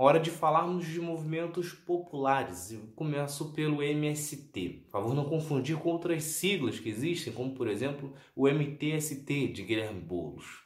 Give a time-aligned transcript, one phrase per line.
[0.00, 2.70] Hora de falarmos de movimentos populares.
[2.70, 4.84] Eu começo pelo MST.
[4.84, 9.64] Por favor, não confundir com outras siglas que existem, como por exemplo o MTST de
[9.64, 10.62] Guilherme Boulos.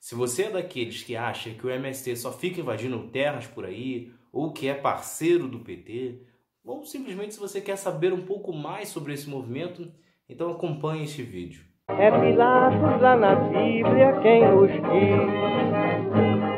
[0.00, 4.12] Se você é daqueles que acha que o MST só fica invadindo terras por aí,
[4.32, 6.22] ou que é parceiro do PT,
[6.64, 9.88] ou simplesmente se você quer saber um pouco mais sobre esse movimento,
[10.28, 11.64] então acompanhe este vídeo.
[11.86, 14.84] É Pilatos lá na Bíblia quem diz,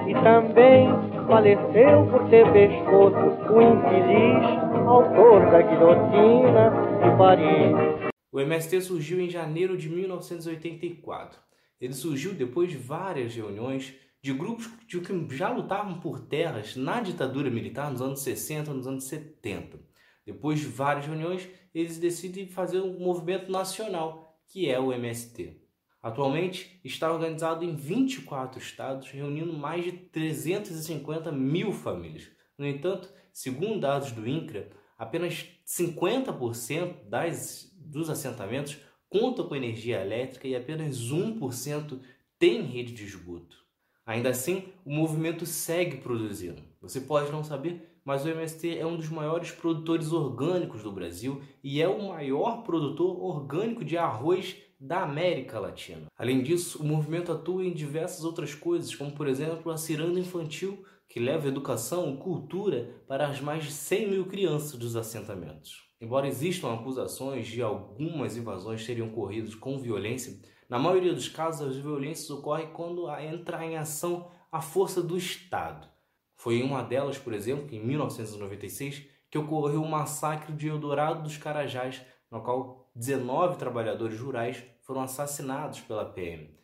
[0.09, 3.17] e também faleceu por ter pescoço
[3.53, 6.71] o infeliz autor da guilhotina
[7.03, 8.13] de Paris.
[8.31, 11.41] O MST surgiu em janeiro de 1984.
[11.81, 17.51] Ele surgiu depois de várias reuniões de grupos que já lutavam por terras na ditadura
[17.51, 19.79] militar nos anos 60, nos anos 70.
[20.25, 25.66] Depois de várias reuniões, eles decidem fazer um movimento nacional, que é o MST.
[26.03, 32.29] Atualmente está organizado em 24 estados, reunindo mais de 350 mil famílias.
[32.57, 40.47] No entanto, segundo dados do INCRA, apenas 50% das, dos assentamentos contam com energia elétrica
[40.47, 42.01] e apenas 1%
[42.39, 43.57] tem rede de esgoto.
[44.05, 46.63] Ainda assim, o movimento segue produzindo.
[46.81, 51.43] Você pode não saber, mas o MST é um dos maiores produtores orgânicos do Brasil
[51.63, 56.07] e é o maior produtor orgânico de arroz da América Latina.
[56.17, 60.85] Além disso, o movimento atua em diversas outras coisas, como por exemplo a ciranda infantil,
[61.09, 65.87] que leva educação e cultura para as mais de 100 mil crianças dos assentamentos.
[66.01, 71.77] Embora existam acusações de algumas invasões terem ocorrido com violência, na maioria dos casos as
[71.77, 75.89] violências ocorrem quando entra em ação a força do Estado.
[76.35, 81.37] Foi em uma delas, por exemplo, em 1996, que ocorreu o massacre de Eldorado dos
[81.39, 86.57] Carajás, no qual 19 trabalhadores rurais foram assassinados pela PM.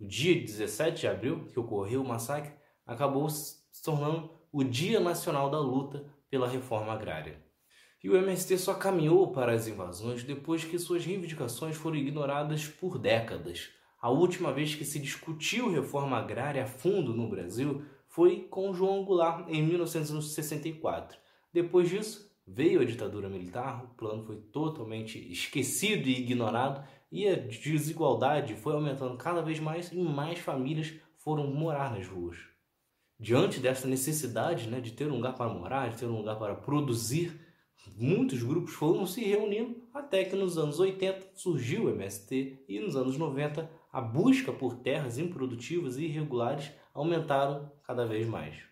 [0.00, 2.52] O dia 17 de abril, que ocorreu o massacre,
[2.86, 7.42] acabou se tornando o Dia Nacional da Luta pela Reforma Agrária.
[8.02, 12.98] E o MST só caminhou para as invasões depois que suas reivindicações foram ignoradas por
[12.98, 13.70] décadas.
[14.00, 19.04] A última vez que se discutiu reforma agrária a fundo no Brasil foi com João
[19.04, 21.18] Goulart em 1964.
[21.52, 26.82] Depois disso, Veio a ditadura militar, o plano foi totalmente esquecido e ignorado
[27.12, 32.38] e a desigualdade foi aumentando cada vez mais e mais famílias foram morar nas ruas.
[33.20, 36.54] Diante dessa necessidade né, de ter um lugar para morar, de ter um lugar para
[36.54, 37.38] produzir,
[37.94, 42.96] muitos grupos foram se reunindo até que nos anos 80 surgiu o MST e nos
[42.96, 48.67] anos 90 a busca por terras improdutivas e irregulares aumentaram cada vez mais.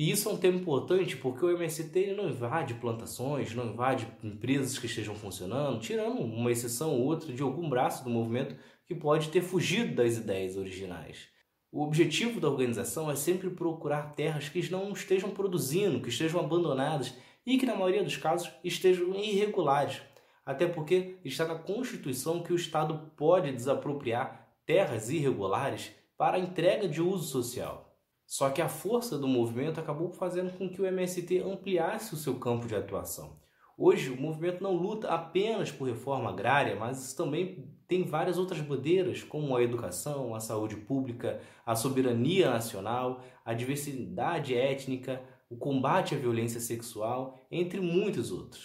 [0.00, 4.78] E isso é um tema importante porque o MST não invade plantações, não invade empresas
[4.78, 8.56] que estejam funcionando, tirando uma exceção ou outra de algum braço do movimento
[8.86, 11.28] que pode ter fugido das ideias originais.
[11.70, 17.14] O objetivo da organização é sempre procurar terras que não estejam produzindo, que estejam abandonadas
[17.44, 20.00] e que, na maioria dos casos, estejam irregulares.
[20.46, 26.88] Até porque está na Constituição que o Estado pode desapropriar terras irregulares para a entrega
[26.88, 27.89] de uso social.
[28.30, 32.36] Só que a força do movimento acabou fazendo com que o MST ampliasse o seu
[32.38, 33.40] campo de atuação.
[33.76, 39.24] Hoje, o movimento não luta apenas por reforma agrária, mas também tem várias outras bandeiras,
[39.24, 45.20] como a educação, a saúde pública, a soberania nacional, a diversidade étnica,
[45.50, 48.64] o combate à violência sexual, entre muitos outros.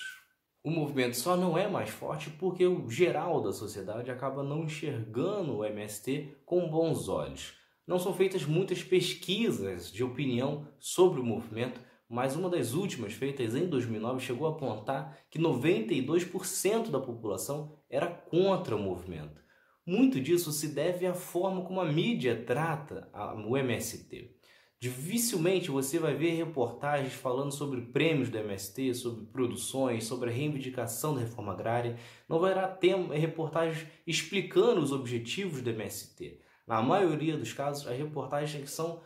[0.63, 5.57] O movimento só não é mais forte porque o geral da sociedade acaba não enxergando
[5.57, 7.64] o MST com bons olhos.
[7.87, 11.79] Não são feitas muitas pesquisas de opinião sobre o movimento,
[12.09, 18.07] mas uma das últimas, feitas em 2009, chegou a apontar que 92% da população era
[18.07, 19.43] contra o movimento.
[19.85, 23.07] Muito disso se deve à forma como a mídia trata
[23.47, 24.35] o MST.
[24.79, 31.13] Dificilmente você vai ver reportagens falando sobre prêmios do MST, sobre produções, sobre a reivindicação
[31.13, 31.97] da reforma agrária.
[32.27, 36.39] Não vai ter reportagens explicando os objetivos do MST.
[36.67, 39.01] Na maioria dos casos, as reportagens são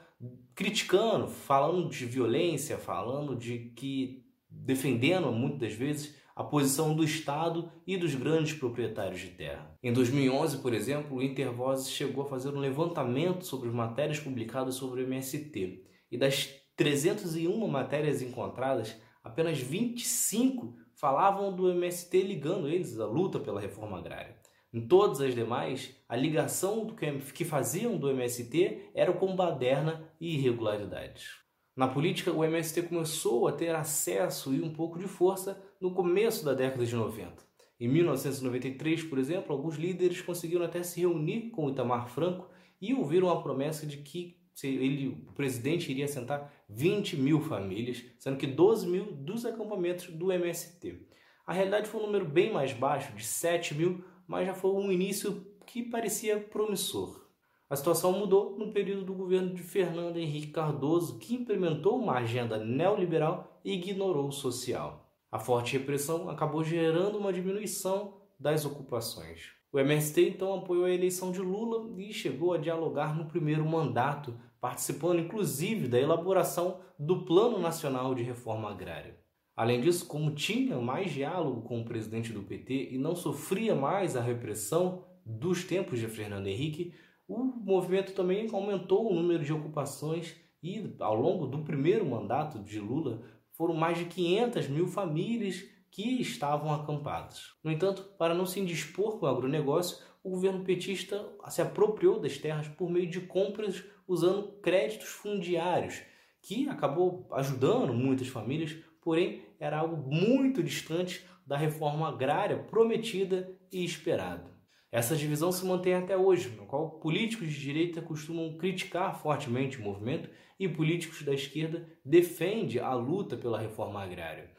[0.56, 7.98] criticando, falando de violência, falando de que defendendo muitas vezes a posição do Estado e
[7.98, 9.78] dos grandes proprietários de terra.
[9.84, 14.76] Em 2011, por exemplo, o Intervoz chegou a fazer um levantamento sobre as matérias publicadas
[14.76, 15.84] sobre o MST.
[16.10, 23.60] E das 301 matérias encontradas, apenas 25 falavam do MST ligando eles à luta pela
[23.60, 24.39] reforma agrária.
[24.72, 26.88] Em todas as demais, a ligação
[27.34, 31.40] que faziam do MST era com baderna e irregularidades.
[31.76, 36.46] Na política, o MST começou a ter acesso e um pouco de força no começo
[36.46, 37.44] da década de 90.
[37.80, 42.50] Em 1993, por exemplo, alguns líderes conseguiram até se reunir com Itamar Franco
[42.82, 48.38] e ouviram a promessa de que ele, o presidente iria assentar 20 mil famílias, sendo
[48.38, 51.08] que 12 mil dos acampamentos do MST.
[51.48, 54.92] A realidade foi um número bem mais baixo, de 7 mil, mas já foi um
[54.92, 57.26] início que parecia promissor.
[57.68, 62.64] A situação mudou no período do governo de Fernando Henrique Cardoso, que implementou uma agenda
[62.64, 65.12] neoliberal e ignorou o social.
[65.32, 69.50] A forte repressão acabou gerando uma diminuição das ocupações.
[69.72, 74.40] O MST então apoiou a eleição de Lula e chegou a dialogar no primeiro mandato,
[74.62, 79.18] participando inclusive da elaboração do Plano Nacional de Reforma Agrária.
[79.60, 84.16] Além disso, como tinha mais diálogo com o presidente do PT e não sofria mais
[84.16, 86.94] a repressão dos tempos de Fernando Henrique,
[87.28, 90.34] o movimento também aumentou o número de ocupações
[90.64, 93.22] e, ao longo do primeiro mandato de Lula,
[93.52, 95.62] foram mais de 500 mil famílias
[95.92, 97.54] que estavam acampadas.
[97.62, 102.38] No entanto, para não se indispor com o agronegócio, o governo petista se apropriou das
[102.38, 106.02] terras por meio de compras usando créditos fundiários,
[106.42, 108.78] que acabou ajudando muitas famílias,
[109.10, 114.56] porém era algo muito distante da reforma agrária prometida e esperada.
[114.92, 119.82] Essa divisão se mantém até hoje, no qual políticos de direita costumam criticar fortemente o
[119.82, 120.30] movimento
[120.60, 124.52] e políticos da esquerda defendem a luta pela reforma agrária,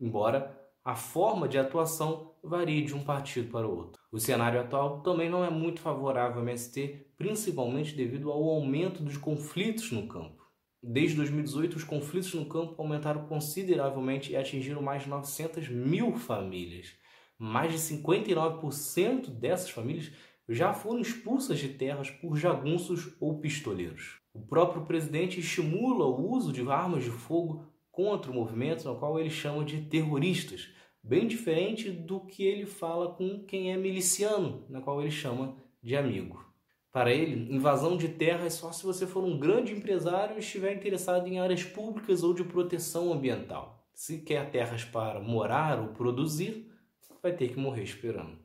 [0.00, 4.00] embora a forma de atuação varie de um partido para o outro.
[4.12, 9.16] O cenário atual também não é muito favorável ao MST, principalmente devido ao aumento dos
[9.16, 10.45] conflitos no campo.
[10.82, 16.94] Desde 2018, os conflitos no campo aumentaram consideravelmente e atingiram mais de 900 mil famílias
[17.38, 20.10] mais de 59% dessas famílias
[20.48, 24.20] já foram expulsas de terras por jagunços ou pistoleiros.
[24.32, 29.18] O próprio presidente estimula o uso de armas de fogo contra o movimento, no qual
[29.18, 30.68] ele chama de terroristas,
[31.02, 35.96] bem diferente do que ele fala com quem é miliciano, na qual ele chama de
[35.96, 36.45] amigo.
[36.96, 40.74] Para ele, invasão de terra é só se você for um grande empresário e estiver
[40.74, 43.86] interessado em áreas públicas ou de proteção ambiental.
[43.92, 46.72] Se quer terras para morar ou produzir,
[47.22, 48.38] vai ter que morrer esperando.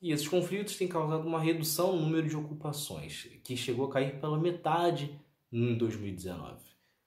[0.00, 4.18] E esses conflitos têm causado uma redução no número de ocupações, que chegou a cair
[4.18, 5.16] pela metade
[5.52, 6.56] em 2019.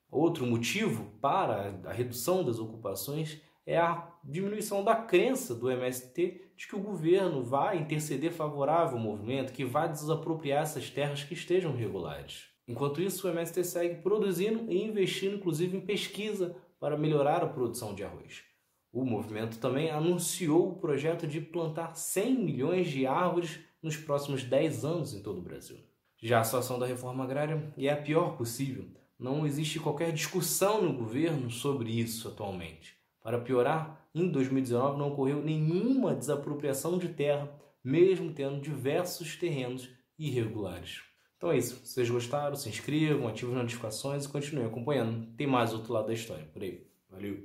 [0.09, 6.67] Outro motivo para a redução das ocupações é a diminuição da crença do MST de
[6.67, 11.75] que o governo vai interceder favorável ao movimento, que vai desapropriar essas terras que estejam
[11.75, 12.45] regulares.
[12.67, 17.93] Enquanto isso, o MST segue produzindo e investindo, inclusive, em pesquisa para melhorar a produção
[17.93, 18.43] de arroz.
[18.91, 24.85] O movimento também anunciou o projeto de plantar 100 milhões de árvores nos próximos 10
[24.85, 25.77] anos em todo o Brasil.
[26.21, 28.85] Já a situação da reforma agrária é a pior possível.
[29.19, 32.94] Não existe qualquer discussão no governo sobre isso atualmente.
[33.25, 37.49] Para piorar, em 2019 não ocorreu nenhuma desapropriação de terra,
[37.83, 41.01] mesmo tendo diversos terrenos irregulares.
[41.35, 41.83] Então é isso.
[41.83, 45.25] Se vocês gostaram, se inscrevam, ativem as notificações e continuem acompanhando.
[45.35, 46.85] Tem mais outro lado da história por aí.
[47.09, 47.43] Valeu!